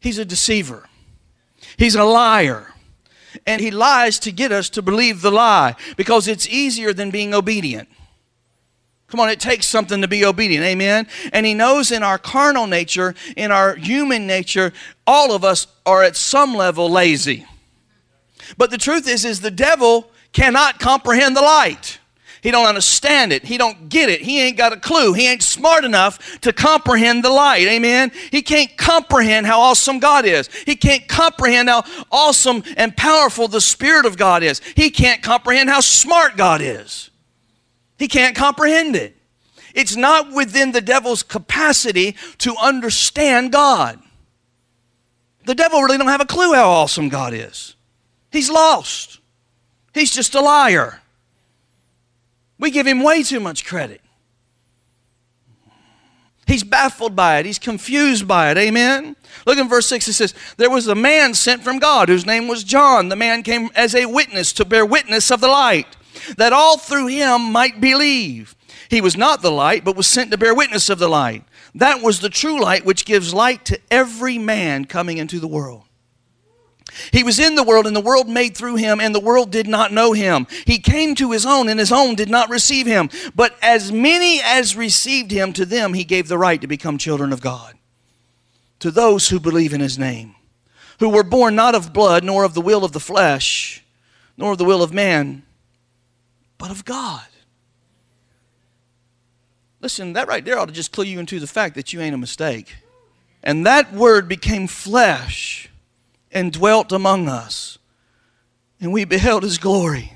[0.00, 0.88] He's a deceiver.
[1.76, 2.72] He's a liar.
[3.46, 7.32] And he lies to get us to believe the lie because it's easier than being
[7.32, 7.88] obedient.
[9.06, 10.64] Come on, it takes something to be obedient.
[10.64, 11.06] Amen.
[11.32, 14.72] And he knows in our carnal nature, in our human nature,
[15.06, 17.46] all of us are at some level lazy.
[18.56, 21.99] But the truth is is the devil cannot comprehend the light.
[22.42, 23.44] He don't understand it.
[23.44, 24.22] He don't get it.
[24.22, 25.12] He ain't got a clue.
[25.12, 27.66] He ain't smart enough to comprehend the light.
[27.68, 28.12] Amen.
[28.30, 30.48] He can't comprehend how awesome God is.
[30.64, 34.60] He can't comprehend how awesome and powerful the Spirit of God is.
[34.74, 37.10] He can't comprehend how smart God is.
[37.98, 39.16] He can't comprehend it.
[39.74, 44.00] It's not within the devil's capacity to understand God.
[45.44, 47.74] The devil really don't have a clue how awesome God is.
[48.32, 49.18] He's lost.
[49.92, 51.02] He's just a liar.
[52.60, 54.02] We give him way too much credit.
[56.46, 57.46] He's baffled by it.
[57.46, 58.58] He's confused by it.
[58.58, 59.16] Amen.
[59.46, 60.08] Look in verse 6.
[60.08, 63.08] It says, There was a man sent from God whose name was John.
[63.08, 65.96] The man came as a witness to bear witness of the light,
[66.36, 68.56] that all through him might believe.
[68.90, 71.44] He was not the light, but was sent to bear witness of the light.
[71.76, 75.84] That was the true light which gives light to every man coming into the world.
[77.12, 79.66] He was in the world, and the world made through him, and the world did
[79.66, 80.46] not know him.
[80.66, 83.10] He came to his own, and his own did not receive him.
[83.34, 87.32] But as many as received him, to them he gave the right to become children
[87.32, 87.74] of God.
[88.80, 90.34] To those who believe in his name,
[90.98, 93.84] who were born not of blood, nor of the will of the flesh,
[94.36, 95.42] nor of the will of man,
[96.58, 97.26] but of God.
[99.80, 102.14] Listen, that right there ought to just clue you into the fact that you ain't
[102.14, 102.76] a mistake.
[103.42, 105.69] And that word became flesh
[106.32, 107.78] and dwelt among us.
[108.80, 110.14] And we beheld his glory.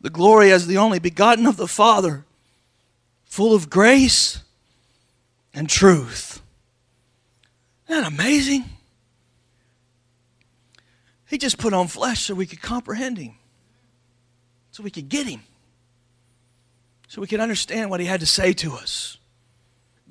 [0.00, 2.24] The glory as the only begotten of the Father,
[3.24, 4.42] full of grace
[5.54, 6.42] and truth.
[7.88, 8.64] Isn't that amazing?
[11.26, 13.36] He just put on flesh so we could comprehend him,
[14.70, 15.42] so we could get him,
[17.08, 19.16] so we could understand what he had to say to us.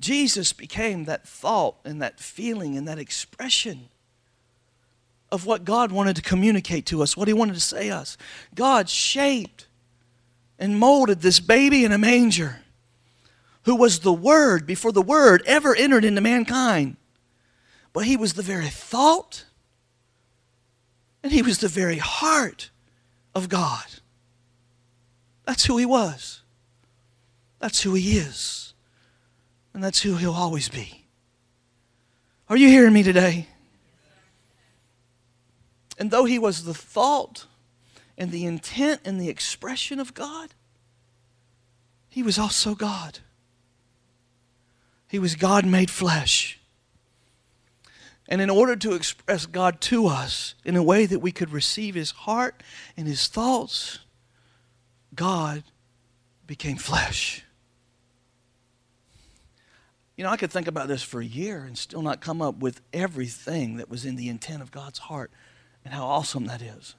[0.00, 3.88] Jesus became that thought and that feeling and that expression
[5.32, 8.18] of what God wanted to communicate to us, what He wanted to say to us.
[8.54, 9.66] God shaped
[10.58, 12.60] and molded this baby in a manger
[13.62, 16.96] who was the Word before the Word ever entered into mankind.
[17.94, 19.46] But He was the very thought
[21.22, 22.70] and He was the very heart
[23.34, 23.86] of God.
[25.46, 26.42] That's who He was.
[27.58, 28.74] That's who He is.
[29.72, 31.06] And that's who He'll always be.
[32.50, 33.48] Are you hearing me today?
[36.02, 37.46] And though he was the thought
[38.18, 40.52] and the intent and the expression of God,
[42.08, 43.20] he was also God.
[45.06, 46.58] He was God made flesh.
[48.28, 51.94] And in order to express God to us in a way that we could receive
[51.94, 52.64] his heart
[52.96, 54.00] and his thoughts,
[55.14, 55.62] God
[56.48, 57.44] became flesh.
[60.16, 62.58] You know, I could think about this for a year and still not come up
[62.58, 65.30] with everything that was in the intent of God's heart
[65.84, 66.94] and how awesome that is.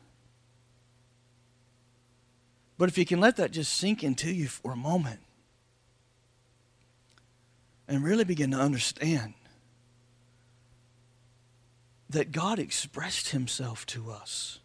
[2.77, 5.19] But if you can let that just sink into you for a moment
[7.87, 9.33] and really begin to understand
[12.09, 14.59] that God expressed himself to us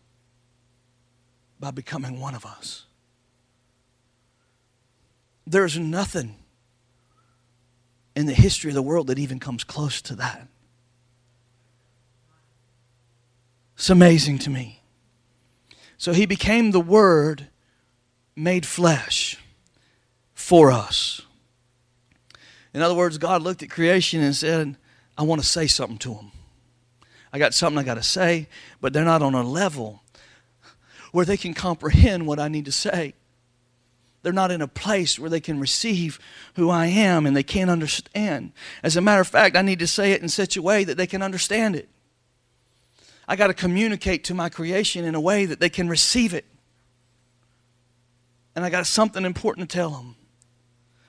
[1.59, 2.85] by becoming one of us.
[5.47, 6.37] There's nothing
[8.15, 10.47] in the history of the world that even comes close to that.
[13.79, 14.83] It's amazing to me.
[15.99, 17.47] So he became the Word
[18.35, 19.37] made flesh
[20.35, 21.23] for us.
[22.75, 24.77] In other words, God looked at creation and said,
[25.17, 26.33] I want to say something to them.
[27.33, 28.49] I got something I got to say,
[28.81, 30.03] but they're not on a level
[31.13, 33.15] where they can comprehend what I need to say.
[34.23, 36.19] They're not in a place where they can receive
[36.57, 38.53] who I am and they can't understand.
[38.83, 40.97] As a matter of fact, I need to say it in such a way that
[40.97, 41.89] they can understand it.
[43.29, 46.47] I got to communicate to my creation in a way that they can receive it.
[48.57, 50.17] And I got something important to tell them.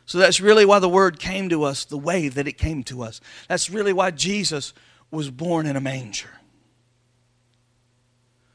[0.06, 3.04] So that's really why the word came to us the way that it came to
[3.04, 3.22] us.
[3.48, 4.74] That's really why Jesus
[5.12, 6.30] was born in a manger.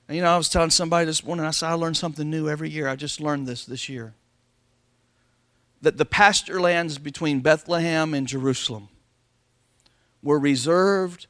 [0.09, 2.49] And you know, I was telling somebody this morning, I said, I learn something new
[2.49, 2.87] every year.
[2.87, 4.15] I just learned this this year.
[5.81, 8.89] That the pasture lands between Bethlehem and Jerusalem
[10.23, 11.27] were reserved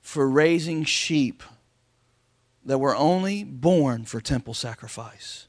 [0.00, 1.42] for raising sheep
[2.64, 5.46] that were only born for temple sacrifice.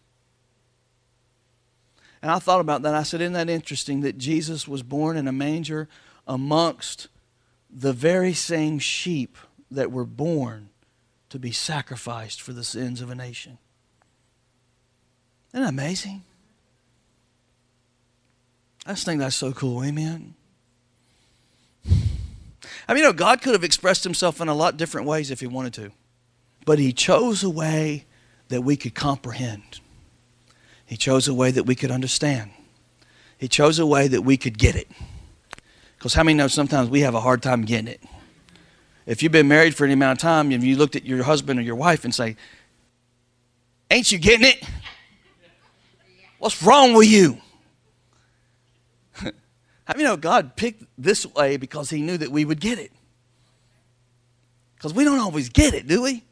[2.22, 2.96] And I thought about that.
[2.96, 5.88] I said, Isn't that interesting that Jesus was born in a manger
[6.28, 7.08] amongst
[7.70, 9.38] the very same sheep
[9.70, 10.70] that were born
[11.30, 13.58] to be sacrificed for the sins of a nation.
[15.54, 16.24] Isn't that amazing?
[18.86, 19.84] I just think that's so cool.
[19.84, 20.36] Amen.
[22.88, 25.40] I mean, you know, God could have expressed himself in a lot different ways if
[25.40, 25.92] he wanted to,
[26.66, 28.06] but he chose a way
[28.50, 29.80] that we could comprehend.
[30.86, 32.52] He chose a way that we could understand.
[33.38, 34.90] He chose a way that we could get it.
[35.98, 38.02] Because how many know sometimes we have a hard time getting it?
[39.06, 41.60] If you've been married for any amount of time and you looked at your husband
[41.60, 42.36] or your wife and say,
[43.92, 44.64] Ain't you getting it?
[46.40, 47.38] What's wrong with you?
[49.24, 49.32] How
[49.90, 52.92] many know God picked this way because He knew that we would get it?
[54.76, 56.24] Because we don't always get it, do we?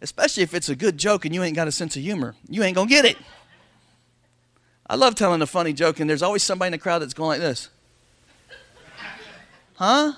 [0.00, 2.34] Especially if it's a good joke and you ain't got a sense of humor.
[2.48, 3.16] You ain't going to get it.
[4.86, 7.28] I love telling a funny joke, and there's always somebody in the crowd that's going
[7.28, 7.68] like this.
[9.74, 10.12] Huh?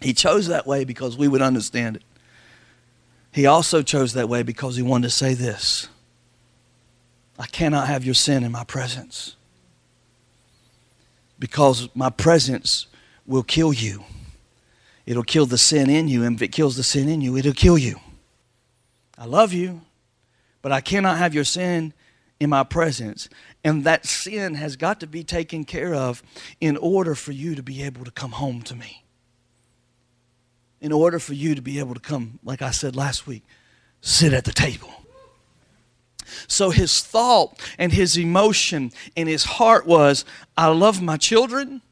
[0.00, 2.02] He chose that way because we would understand it.
[3.30, 5.88] He also chose that way because he wanted to say this
[7.38, 9.36] I cannot have your sin in my presence.
[11.38, 12.86] Because my presence
[13.26, 14.04] will kill you.
[15.04, 17.52] It'll kill the sin in you, and if it kills the sin in you, it'll
[17.52, 17.98] kill you.
[19.18, 19.82] I love you,
[20.62, 21.92] but I cannot have your sin
[22.38, 23.28] in my presence.
[23.64, 26.22] And that sin has got to be taken care of
[26.60, 29.04] in order for you to be able to come home to me.
[30.80, 33.44] In order for you to be able to come, like I said last week,
[34.00, 34.92] sit at the table.
[36.48, 40.24] So his thought and his emotion and his heart was
[40.56, 41.82] I love my children.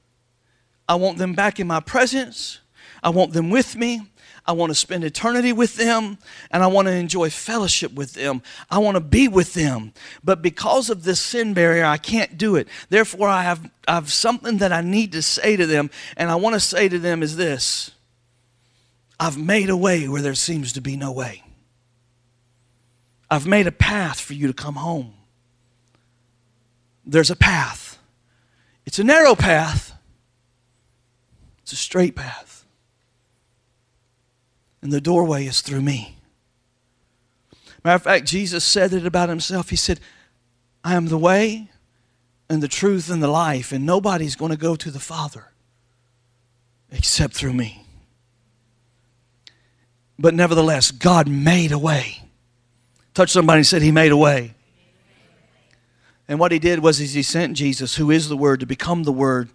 [0.89, 2.59] I want them back in my presence.
[3.03, 4.03] I want them with me.
[4.47, 6.19] I want to spend eternity with them
[6.51, 8.43] and I want to enjoy fellowship with them.
[8.71, 9.93] I want to be with them.
[10.25, 12.67] But because of this sin barrier, I can't do it.
[12.89, 15.91] Therefore, I have, I have something that I need to say to them.
[16.17, 17.93] And I want to say to them is this
[19.19, 21.45] I've made a way where there seems to be no way.
[23.31, 25.15] I've made a path for you to come home.
[27.05, 27.99] There's a path.
[28.87, 29.95] It's a narrow path,
[31.63, 32.60] it's a straight path.
[34.83, 36.17] And the doorway is through me.
[37.85, 39.71] Matter of fact, Jesus said it about himself.
[39.71, 40.01] He said,
[40.85, 41.71] I am the way
[42.49, 45.47] and the truth and the life, and nobody's going to go to the Father
[46.91, 47.87] except through me.
[50.19, 52.23] But nevertheless, God made a way.
[53.15, 54.55] Touch somebody and said, He made a way.
[56.29, 59.05] And what He did was is He sent Jesus, who is the Word, to become
[59.05, 59.51] the Word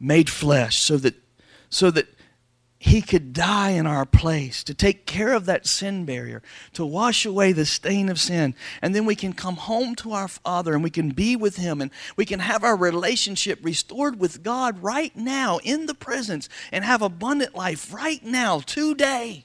[0.00, 1.14] made flesh, so that
[1.68, 2.08] so that
[2.82, 6.40] he could die in our place to take care of that sin barrier,
[6.72, 8.54] to wash away the stain of sin.
[8.80, 11.82] And then we can come home to our Father and we can be with Him
[11.82, 16.82] and we can have our relationship restored with God right now in the presence and
[16.82, 19.44] have abundant life right now, today,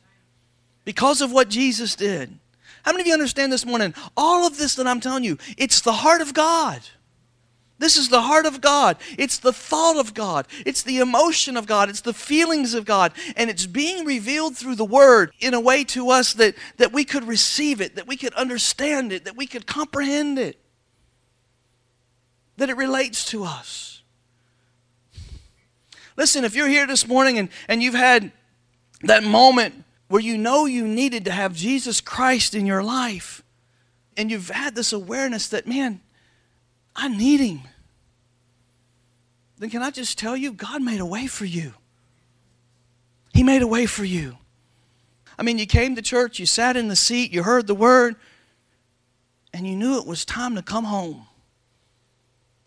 [0.86, 2.40] because of what Jesus did.
[2.84, 3.94] How many of you understand this morning?
[4.16, 6.80] All of this that I'm telling you, it's the heart of God.
[7.78, 8.98] This is the heart of God.
[9.18, 10.48] It's the thought of God.
[10.66, 11.90] It's the emotion of God.
[11.90, 13.12] It's the feelings of God.
[13.36, 17.04] And it's being revealed through the Word in a way to us that, that we
[17.04, 20.58] could receive it, that we could understand it, that we could comprehend it,
[22.56, 24.02] that it relates to us.
[26.16, 28.32] Listen, if you're here this morning and, and you've had
[29.02, 33.44] that moment where you know you needed to have Jesus Christ in your life,
[34.16, 36.00] and you've had this awareness that, man,
[36.96, 37.62] I need him.
[39.58, 41.74] Then can I just tell you, God made a way for you.
[43.34, 44.38] He made a way for you.
[45.38, 48.16] I mean, you came to church, you sat in the seat, you heard the word,
[49.54, 51.28] and you knew it was time to come home.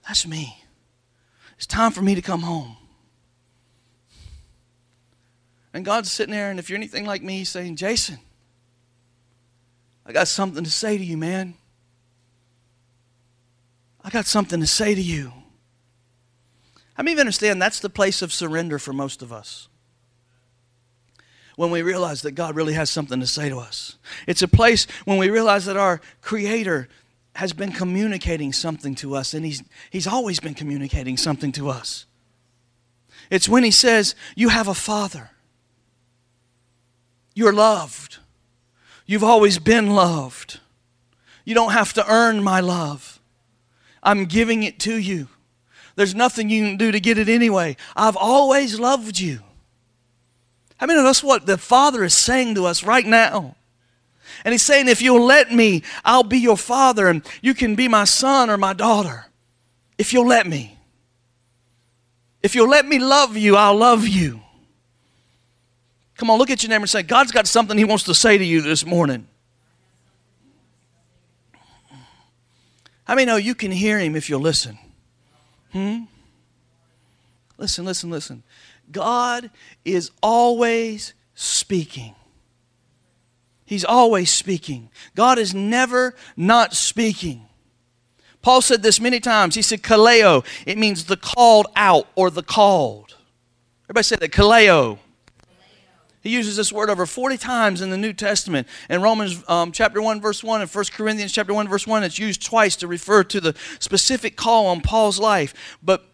[0.07, 0.63] That's me.
[1.57, 2.77] It's time for me to come home.
[5.73, 8.19] And God's sitting there, and if you're anything like me, saying, Jason,
[10.05, 11.55] I got something to say to you, man.
[14.09, 15.35] I got something to say to you.
[16.97, 19.69] I mean, you understand that's the place of surrender for most of us.
[21.57, 24.87] When we realize that God really has something to say to us, it's a place
[25.05, 26.89] when we realize that our Creator
[27.35, 32.07] has been communicating something to us, and He's, he's always been communicating something to us.
[33.29, 35.33] It's when He says, You have a Father,
[37.35, 38.21] you're loved,
[39.05, 40.61] you've always been loved,
[41.45, 43.18] you don't have to earn my love.
[44.03, 45.29] I'm giving it to you.
[45.97, 47.77] There's nothing you can do to get it anyway.
[47.97, 49.41] I've always loved you.
[50.81, 53.57] I mean, that's what the Father is saying to us right now.
[54.45, 57.89] And He's saying, if you'll let me, I'll be your Father and you can be
[57.89, 59.27] my son or my daughter.
[59.97, 60.79] If you'll let me.
[62.43, 64.41] If you'll let me love you, I'll love you.
[66.17, 68.39] Come on, look at your neighbor and say, God's got something He wants to say
[68.39, 69.27] to you this morning.
[73.09, 74.79] How many know you can hear him if you'll listen?
[75.73, 76.03] Hmm?
[77.57, 78.43] Listen, listen, listen.
[78.93, 79.51] God
[79.83, 82.15] is always speaking.
[83.65, 84.91] He's always speaking.
[85.15, 87.47] God is never not speaking.
[88.43, 89.55] Paul said this many times.
[89.55, 90.45] He said, kaleo.
[90.67, 93.17] It means the called out or the called.
[93.87, 94.99] Everybody say that, kaleo.
[96.21, 98.67] He uses this word over 40 times in the New Testament.
[98.91, 102.19] In Romans um, chapter 1, verse 1, and 1 Corinthians chapter 1, verse 1, it's
[102.19, 105.79] used twice to refer to the specific call on Paul's life.
[105.83, 106.05] But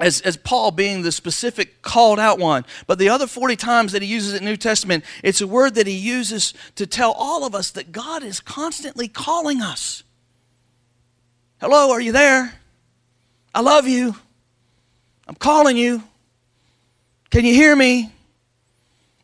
[0.00, 2.64] as, as Paul being the specific called out one.
[2.86, 5.46] But the other 40 times that he uses it in the New Testament, it's a
[5.46, 10.04] word that he uses to tell all of us that God is constantly calling us.
[11.60, 12.54] Hello, are you there?
[13.54, 14.14] I love you.
[15.26, 16.02] I'm calling you.
[17.30, 18.12] Can you hear me?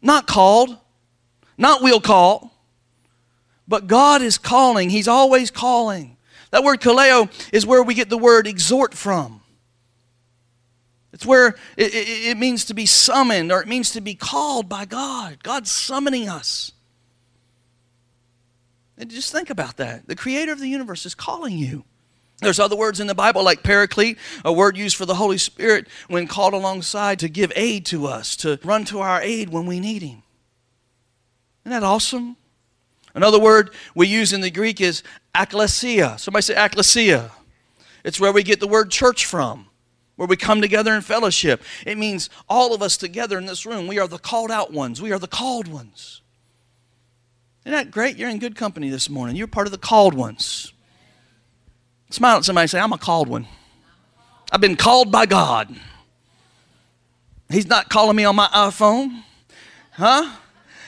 [0.05, 0.77] Not called,
[1.57, 2.53] not will call,
[3.67, 4.91] but God is calling.
[4.91, 6.19] He's always calling.
[6.51, 9.41] That word kaleo is where we get the word exhort from.
[11.15, 14.69] It's where it, it, it, means to be summoned or it means to be called
[14.69, 15.43] by God.
[15.43, 16.73] God's summoning us.
[18.99, 20.07] And just think about that.
[20.07, 21.85] The creator of the universe is calling you.
[22.45, 25.89] There's other words in the Bible like paraclete, a word used for the Holy Spirit
[26.09, 29.81] when called alongside to give aid to us, to run to our aid when we
[29.81, 30.23] need Him.
[31.65, 32.37] Isn't that awesome?
[33.15, 35.03] Another word we use in the Greek is
[35.35, 36.19] ekklesia.
[36.19, 37.31] Somebody say ekklesia.
[38.05, 39.67] It's where we get the word church from,
[40.17, 41.63] where we come together in fellowship.
[41.87, 43.87] It means all of us together in this room.
[43.87, 46.21] We are the called out ones, we are the called ones.
[47.65, 48.17] Isn't that great?
[48.17, 49.37] You're in good company this morning.
[49.37, 50.64] You're part of the called ones.
[52.15, 53.49] Smile at somebody and say, I'm a called one.
[54.53, 55.75] I've been called by God.
[57.51, 59.25] He's not calling me on my iPhone.
[59.91, 60.33] Huh?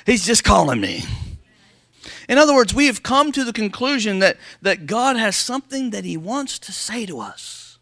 [0.06, 1.02] He's just calling me.
[2.28, 6.04] In other words, we have come to the conclusion that, that God has something that
[6.04, 7.80] He wants to say to us.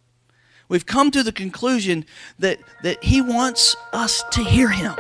[0.71, 2.07] We've come to the conclusion
[2.39, 4.95] that, that He wants us to hear Him.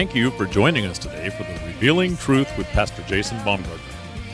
[0.00, 3.76] Thank you for joining us today for the Revealing Truth with Pastor Jason Baumgartner.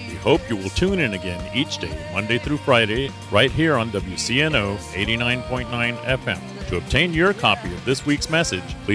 [0.08, 3.90] We hope you will tune in again each day, Monday through Friday, right here on
[3.90, 6.68] WCNO 89.9 FM.
[6.68, 8.76] To obtain your copy of this week's message, please